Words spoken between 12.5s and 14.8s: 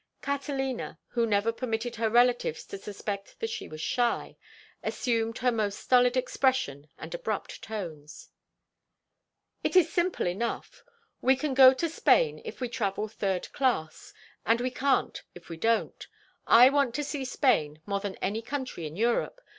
we travel third class, and we